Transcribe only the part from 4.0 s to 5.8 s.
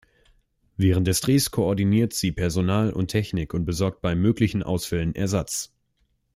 bei möglichen Ausfällen Ersatz.